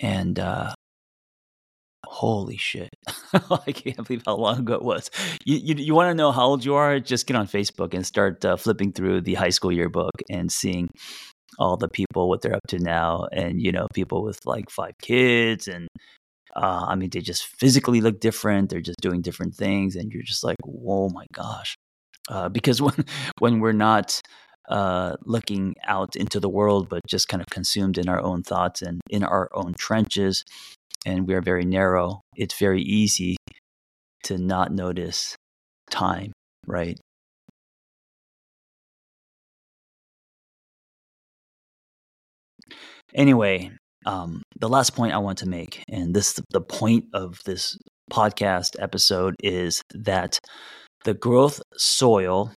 And 0.00 0.38
uh, 0.38 0.74
holy 2.04 2.56
shit, 2.56 2.90
I 3.32 3.72
can't 3.72 3.96
believe 4.06 4.22
how 4.26 4.36
long 4.36 4.60
ago 4.60 4.74
it 4.74 4.82
was. 4.82 5.10
You 5.44 5.56
you, 5.56 5.74
you 5.76 5.94
want 5.94 6.10
to 6.10 6.14
know 6.14 6.32
how 6.32 6.46
old 6.46 6.64
you 6.64 6.74
are? 6.74 7.00
Just 7.00 7.26
get 7.26 7.36
on 7.36 7.46
Facebook 7.46 7.94
and 7.94 8.06
start 8.06 8.44
uh, 8.44 8.56
flipping 8.56 8.92
through 8.92 9.22
the 9.22 9.34
high 9.34 9.50
school 9.50 9.72
yearbook 9.72 10.12
and 10.28 10.50
seeing 10.50 10.88
all 11.58 11.76
the 11.76 11.88
people 11.88 12.28
what 12.28 12.42
they're 12.42 12.54
up 12.54 12.66
to 12.68 12.78
now, 12.78 13.26
and 13.32 13.60
you 13.60 13.72
know 13.72 13.86
people 13.94 14.22
with 14.22 14.40
like 14.46 14.70
five 14.70 14.94
kids 15.02 15.68
and. 15.68 15.88
Uh, 16.56 16.84
I 16.88 16.96
mean, 16.96 17.10
they 17.10 17.20
just 17.20 17.46
physically 17.60 18.00
look 18.00 18.18
different. 18.18 18.70
They're 18.70 18.80
just 18.80 19.00
doing 19.00 19.22
different 19.22 19.54
things, 19.54 19.94
and 19.94 20.10
you're 20.10 20.24
just 20.24 20.42
like, 20.42 20.56
"Whoa, 20.64 21.08
my 21.08 21.24
gosh!" 21.32 21.76
Uh, 22.28 22.48
because 22.48 22.82
when 22.82 23.04
when 23.38 23.60
we're 23.60 23.70
not 23.70 24.20
uh, 24.70 25.16
looking 25.24 25.74
out 25.86 26.16
into 26.16 26.40
the 26.40 26.48
world, 26.48 26.88
but 26.88 27.00
just 27.06 27.28
kind 27.28 27.40
of 27.40 27.48
consumed 27.48 27.98
in 27.98 28.08
our 28.08 28.22
own 28.22 28.42
thoughts 28.42 28.82
and 28.82 29.00
in 29.10 29.24
our 29.24 29.48
own 29.52 29.74
trenches. 29.74 30.44
And 31.04 31.26
we 31.26 31.34
are 31.34 31.42
very 31.42 31.64
narrow. 31.64 32.20
It's 32.36 32.58
very 32.58 32.82
easy 32.82 33.36
to 34.24 34.38
not 34.38 34.72
notice 34.72 35.34
time, 35.90 36.32
right? 36.66 36.98
Anyway, 43.14 43.72
um, 44.06 44.42
the 44.58 44.68
last 44.68 44.94
point 44.94 45.14
I 45.14 45.18
want 45.18 45.38
to 45.38 45.48
make, 45.48 45.82
and 45.88 46.14
this 46.14 46.38
the 46.50 46.60
point 46.60 47.06
of 47.12 47.40
this 47.44 47.76
podcast 48.10 48.76
episode 48.78 49.34
is 49.42 49.82
that 49.94 50.38
the 51.04 51.14
growth 51.14 51.60
soil 51.76 52.52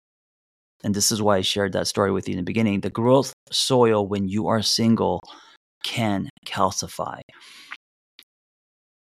and 0.84 0.94
this 0.94 1.12
is 1.12 1.20
why 1.22 1.36
I 1.36 1.40
shared 1.42 1.72
that 1.72 1.86
story 1.86 2.10
with 2.12 2.28
you 2.28 2.32
in 2.32 2.38
the 2.38 2.44
beginning. 2.44 2.80
The 2.80 2.90
growth 2.90 3.32
soil 3.50 4.06
when 4.06 4.28
you 4.28 4.48
are 4.48 4.62
single 4.62 5.20
can 5.84 6.28
calcify. 6.46 7.20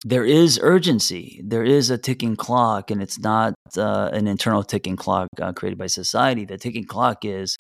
there 0.04 0.25
is 0.25 0.61
urgency. 0.62 1.40
There 1.45 1.64
is 1.64 1.90
a 1.90 1.99
ticking 1.99 2.37
clock, 2.37 2.90
and 2.92 3.02
it's 3.02 3.18
not 3.18 3.54
uh, 3.76 4.11
an 4.12 4.28
internal 4.28 4.62
ticking 4.62 4.97
clock 4.97 5.28
uh, 5.40 5.52
created 5.52 5.78
by 5.78 5.88
society. 5.88 6.45
The 6.45 6.59
ticking 6.59 6.85
clock 6.85 7.25
is 7.25 7.56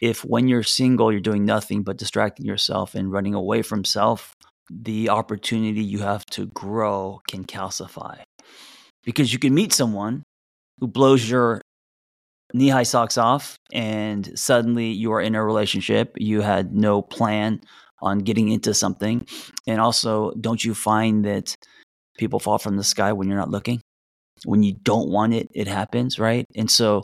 if 0.00 0.24
when 0.24 0.48
you're 0.48 0.62
single, 0.62 1.12
you're 1.12 1.20
doing 1.20 1.44
nothing 1.44 1.82
but 1.82 1.98
distracting 1.98 2.46
yourself 2.46 2.94
and 2.94 3.12
running 3.12 3.34
away 3.34 3.60
from 3.62 3.84
self, 3.84 4.32
the 4.70 5.10
opportunity 5.10 5.82
you 5.82 5.98
have 5.98 6.24
to 6.26 6.46
grow 6.46 7.20
can 7.28 7.44
calcify. 7.44 8.22
Because 9.04 9.32
you 9.32 9.38
can 9.38 9.52
meet 9.52 9.72
someone 9.74 10.22
who 10.80 10.86
blows 10.86 11.28
your 11.28 11.60
knee 12.52 12.68
high 12.68 12.84
socks 12.84 13.16
off, 13.16 13.56
and 13.72 14.38
suddenly 14.38 14.86
you 14.86 15.12
are 15.12 15.20
in 15.20 15.34
a 15.34 15.44
relationship. 15.44 16.12
You 16.16 16.40
had 16.40 16.74
no 16.74 17.02
plan 17.02 17.60
on 18.02 18.18
getting 18.18 18.50
into 18.50 18.74
something. 18.74 19.26
And 19.66 19.80
also, 19.80 20.32
don't 20.40 20.62
you 20.62 20.74
find 20.74 21.24
that 21.24 21.54
people 22.18 22.38
fall 22.38 22.58
from 22.58 22.76
the 22.76 22.84
sky 22.84 23.12
when 23.12 23.28
you're 23.28 23.38
not 23.38 23.50
looking? 23.50 23.80
When 24.44 24.62
you 24.62 24.74
don't 24.82 25.08
want 25.08 25.32
it, 25.32 25.48
it 25.54 25.66
happens, 25.66 26.18
right? 26.18 26.44
And 26.54 26.70
so, 26.70 27.02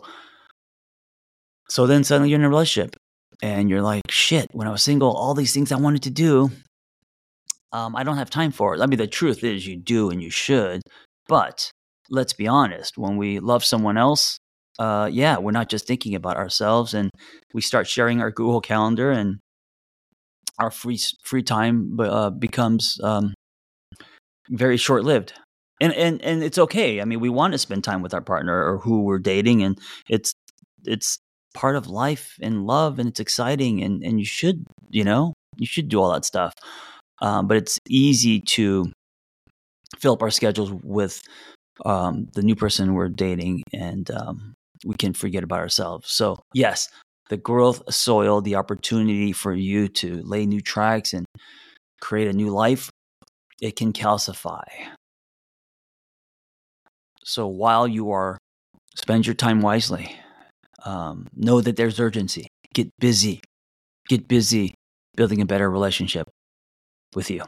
so 1.69 1.87
then 1.87 2.05
suddenly 2.05 2.29
you're 2.29 2.39
in 2.39 2.45
a 2.45 2.51
relationship 2.51 2.97
and 3.43 3.71
you're 3.71 3.83
like, 3.83 4.03
shit, 4.11 4.47
when 4.53 4.69
I 4.69 4.73
was 4.73 4.83
single, 4.83 5.13
all 5.13 5.35
these 5.35 5.55
things 5.55 5.73
I 5.73 5.77
wanted 5.77 6.03
to 6.03 6.11
do, 6.11 6.51
um, 7.73 7.97
I 7.97 8.03
don't 8.03 8.19
have 8.19 8.31
time 8.31 8.53
for 8.53 8.75
it. 8.75 8.81
I 8.81 8.87
mean, 8.87 8.99
the 8.99 9.07
truth 9.07 9.43
is 9.43 9.67
you 9.67 9.77
do 9.77 10.11
and 10.11 10.23
you 10.23 10.31
should. 10.31 10.83
But 11.29 11.71
let's 12.11 12.33
be 12.33 12.49
honest, 12.49 12.99
when 12.99 13.17
we 13.17 13.39
love 13.39 13.65
someone 13.65 13.97
else, 13.97 14.39
uh, 14.81 15.11
yeah, 15.13 15.37
we're 15.37 15.51
not 15.53 15.69
just 15.69 15.87
thinking 15.87 16.15
about 16.15 16.39
ourselves 16.39 16.95
and 16.95 17.11
we 17.53 17.61
start 17.61 17.87
sharing 17.87 18.23
our 18.23 18.31
Google 18.31 18.63
Calendar 18.63 19.11
and 19.11 19.39
our 20.59 20.71
free 20.71 20.99
free 21.23 21.43
time 21.43 22.01
uh, 22.01 22.31
becomes 22.31 22.99
um, 23.05 23.35
very 24.49 24.79
short 24.79 25.05
lived. 25.05 25.35
And, 25.83 25.93
and 25.95 26.23
and 26.23 26.43
it's 26.43 26.59
okay. 26.59 27.01
I 27.01 27.05
mean, 27.05 27.21
we 27.21 27.29
want 27.29 27.53
to 27.53 27.59
spend 27.59 27.85
time 27.85 28.03
with 28.03 28.15
our 28.15 28.23
partner 28.23 28.73
or 28.73 28.79
who 28.79 29.03
we're 29.03 29.19
dating, 29.19 29.63
and 29.63 29.79
it's 30.09 30.33
it's 30.85 31.19
part 31.55 31.77
of 31.77 31.87
life 31.87 32.37
and 32.41 32.67
love, 32.67 32.99
and 32.99 33.09
it's 33.09 33.21
exciting, 33.21 33.83
and 33.83 34.03
and 34.03 34.19
you 34.19 34.27
should 34.27 34.65
you 34.91 35.05
know 35.05 35.33
you 35.57 35.67
should 35.67 35.89
do 35.89 36.01
all 36.01 36.13
that 36.13 36.25
stuff. 36.25 36.53
Um, 37.23 37.47
but 37.47 37.57
it's 37.57 37.79
easy 37.89 38.41
to 38.41 38.93
fill 39.99 40.15
up 40.15 40.23
our 40.23 40.31
schedules 40.31 40.71
with 40.83 41.23
um, 41.87 42.29
the 42.35 42.43
new 42.43 42.55
person 42.55 42.95
we're 42.95 43.09
dating, 43.09 43.63
and 43.73 44.11
um, 44.11 44.55
we 44.85 44.95
can 44.95 45.13
forget 45.13 45.43
about 45.43 45.61
ourselves. 45.61 46.11
So 46.11 46.39
yes, 46.55 46.89
the 47.29 47.37
growth 47.37 47.83
soil, 47.93 48.41
the 48.41 48.57
opportunity 48.57 49.33
for 49.33 49.53
you 49.53 49.89
to 49.89 50.23
lay 50.23 50.47
new 50.47 50.61
tracks 50.61 51.13
and 51.13 51.27
create 52.01 52.29
a 52.29 52.33
new 52.33 52.51
life, 52.51 52.91
it 53.61 53.77
can 53.77 53.93
calcify. 53.93 54.65
So 57.25 57.47
while 57.47 57.87
you 57.87 58.11
are, 58.11 58.39
spend 58.97 59.27
your 59.27 59.35
time 59.35 59.61
wisely. 59.61 60.17
Um, 60.85 61.27
know 61.37 61.61
that 61.61 61.77
there's 61.77 62.01
urgency. 62.01 62.49
Get 62.75 62.89
busy. 62.99 63.43
Get 64.09 64.27
busy 64.27 64.75
building 65.17 65.41
a 65.41 65.47
better 65.47 65.71
relationship 65.71 66.29
with 67.15 67.31
you. 67.31 67.43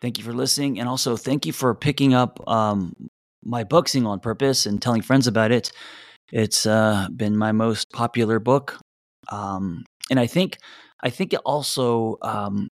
Thank 0.00 0.18
you 0.18 0.24
for 0.24 0.32
listening. 0.32 0.78
And 0.78 0.88
also, 0.88 1.16
thank 1.16 1.44
you 1.44 1.52
for 1.52 1.74
picking 1.74 2.14
up 2.14 2.40
um, 2.48 2.94
my 3.44 3.64
book, 3.64 3.88
Single 3.88 4.12
on 4.12 4.20
Purpose, 4.20 4.66
and 4.66 4.80
telling 4.80 5.02
friends 5.02 5.26
about 5.26 5.52
it. 5.52 5.72
It's 6.32 6.66
uh, 6.66 7.08
been 7.14 7.36
my 7.36 7.52
most 7.52 7.90
popular 7.92 8.38
book, 8.38 8.78
um, 9.30 9.84
and 10.10 10.20
I 10.20 10.26
think 10.26 10.58
I 11.02 11.10
think 11.10 11.32
it 11.32 11.40
also 11.44 12.16
um, 12.22 12.68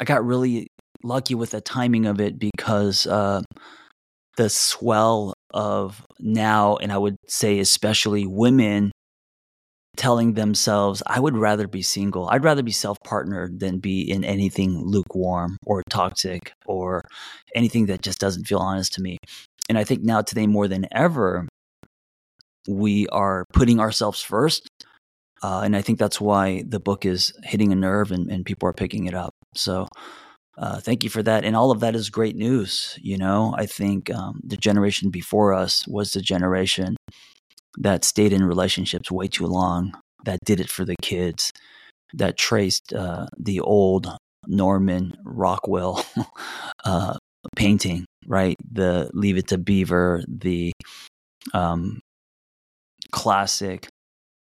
I 0.00 0.04
got 0.04 0.24
really 0.24 0.68
lucky 1.02 1.34
with 1.34 1.50
the 1.50 1.60
timing 1.60 2.06
of 2.06 2.20
it 2.20 2.38
because 2.38 3.06
uh, 3.06 3.42
the 4.36 4.50
swell 4.50 5.34
of 5.54 6.04
now, 6.20 6.76
and 6.76 6.92
I 6.92 6.98
would 6.98 7.16
say 7.26 7.58
especially 7.58 8.26
women 8.26 8.92
telling 9.96 10.34
themselves, 10.34 11.02
I 11.06 11.18
would 11.20 11.36
rather 11.36 11.66
be 11.66 11.82
single. 11.82 12.28
I'd 12.30 12.44
rather 12.44 12.62
be 12.62 12.70
self 12.72 12.98
partnered 13.04 13.60
than 13.60 13.78
be 13.80 14.00
in 14.00 14.24
anything 14.24 14.80
lukewarm 14.84 15.58
or 15.66 15.82
toxic 15.90 16.52
or 16.66 17.02
anything 17.54 17.86
that 17.86 18.02
just 18.02 18.18
doesn't 18.20 18.46
feel 18.46 18.58
honest 18.58 18.92
to 18.94 19.02
me. 19.02 19.18
And 19.68 19.78
I 19.78 19.84
think 19.84 20.02
now, 20.02 20.22
today 20.22 20.46
more 20.46 20.68
than 20.68 20.86
ever, 20.92 21.46
we 22.68 23.06
are 23.08 23.44
putting 23.52 23.80
ourselves 23.80 24.22
first. 24.22 24.68
Uh, 25.42 25.62
and 25.64 25.76
I 25.76 25.82
think 25.82 25.98
that's 25.98 26.20
why 26.20 26.64
the 26.66 26.80
book 26.80 27.06
is 27.06 27.32
hitting 27.44 27.72
a 27.72 27.76
nerve 27.76 28.10
and, 28.10 28.30
and 28.30 28.44
people 28.44 28.68
are 28.68 28.72
picking 28.72 29.06
it 29.06 29.14
up. 29.14 29.30
So 29.54 29.86
uh, 30.56 30.80
thank 30.80 31.04
you 31.04 31.10
for 31.10 31.22
that. 31.22 31.44
And 31.44 31.54
all 31.54 31.70
of 31.70 31.80
that 31.80 31.94
is 31.94 32.10
great 32.10 32.34
news. 32.34 32.98
You 33.00 33.16
know, 33.16 33.54
I 33.56 33.66
think 33.66 34.10
um, 34.10 34.40
the 34.42 34.56
generation 34.56 35.10
before 35.10 35.54
us 35.54 35.86
was 35.86 36.12
the 36.12 36.20
generation 36.20 36.96
that 37.78 38.04
stayed 38.04 38.32
in 38.32 38.44
relationships 38.44 39.10
way 39.10 39.28
too 39.28 39.46
long, 39.46 39.92
that 40.24 40.40
did 40.44 40.58
it 40.58 40.68
for 40.68 40.84
the 40.84 40.96
kids, 41.00 41.52
that 42.12 42.36
traced 42.36 42.92
uh, 42.92 43.26
the 43.38 43.60
old 43.60 44.16
Norman 44.46 45.16
Rockwell 45.24 46.04
uh, 46.84 47.16
painting, 47.54 48.04
right? 48.28 48.56
The 48.70 49.10
Leave 49.14 49.38
It 49.38 49.48
to 49.48 49.58
Beaver, 49.58 50.22
the 50.28 50.72
um, 51.52 52.00
classic 53.10 53.88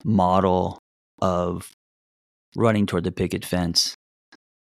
model 0.04 0.78
of 1.22 1.70
running 2.56 2.86
toward 2.86 3.04
the 3.04 3.12
picket 3.12 3.44
fence. 3.44 3.94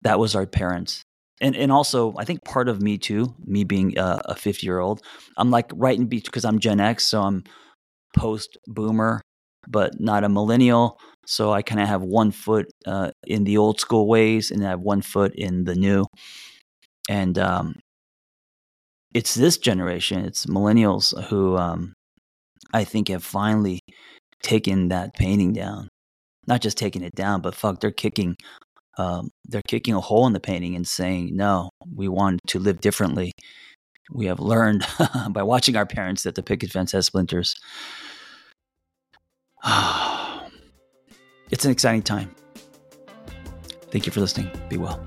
That 0.03 0.19
was 0.19 0.35
our 0.35 0.47
parents. 0.47 1.03
And, 1.41 1.55
and 1.57 1.71
also, 1.71 2.15
I 2.17 2.25
think 2.25 2.45
part 2.45 2.69
of 2.69 2.81
me 2.81 2.97
too, 2.97 3.35
me 3.45 3.65
being 3.65 3.99
a, 3.99 4.23
a 4.27 4.35
50 4.35 4.67
year 4.67 4.79
old, 4.79 5.03
I'm 5.37 5.51
like 5.51 5.71
right 5.75 5.99
in 5.99 6.07
between 6.07 6.25
because 6.27 6.45
I'm 6.45 6.59
Gen 6.59 6.81
X, 6.81 7.05
so 7.07 7.23
I'm 7.23 7.45
post 8.17 8.57
boomer, 8.67 9.21
but 9.69 10.01
not 10.01 10.25
a 10.25 10.29
millennial. 10.29 10.99
So 11.27 11.53
I 11.53 11.63
kind 11.63 11.81
of 11.81 11.89
have 11.89 12.03
one 12.03 12.31
foot 12.31 12.67
uh, 12.87 13.11
in 13.27 13.45
the 13.45 13.59
old 13.59 13.81
school 13.81 14.07
ways 14.07 14.51
and 14.51 14.65
I 14.65 14.71
have 14.71 14.81
one 14.81 15.03
foot 15.03 15.35
in 15.35 15.65
the 15.65 15.75
new. 15.75 16.05
And 17.09 17.39
um, 17.39 17.75
it's 19.15 19.35
this 19.35 19.57
generation, 19.57 20.25
it's 20.25 20.47
millennials 20.47 21.19
who 21.29 21.57
um, 21.57 21.95
I 22.73 22.85
think 22.85 23.09
have 23.09 23.25
finally 23.25 23.81
taken 24.43 24.89
that 24.89 25.15
painting 25.15 25.53
down. 25.53 25.89
Not 26.47 26.61
just 26.61 26.77
taking 26.77 27.03
it 27.03 27.15
down, 27.15 27.41
but 27.41 27.55
fuck, 27.55 27.81
they're 27.81 27.91
kicking, 27.91 28.37
um, 28.99 29.31
they're 29.47 29.63
kicking 29.67 29.95
a 29.95 30.01
hole 30.01 30.27
in 30.27 30.35
the 30.35 30.41
painting 30.41 30.75
and 30.75 30.87
saying, 30.87 31.35
no, 31.35 31.71
we 31.95 32.09
want 32.09 32.41
to 32.49 32.59
live 32.59 32.81
differently. 32.81 33.33
We 34.13 34.27
have 34.27 34.41
learned 34.41 34.87
by 35.31 35.43
watching 35.43 35.77
our 35.77 35.87
parents 35.87 36.25
that 36.25 36.35
the 36.35 36.43
picket 36.43 36.71
fence 36.71 36.93
has 36.93 37.07
splinters. 37.07 37.55
it's 41.51 41.65
an 41.65 41.71
exciting 41.71 42.03
time. 42.03 42.35
Thank 43.91 44.05
you 44.05 44.13
for 44.13 44.21
listening. 44.21 44.51
Be 44.69 44.77
well. 44.77 45.07